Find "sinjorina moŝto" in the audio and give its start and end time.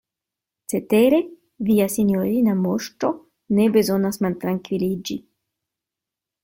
1.97-3.13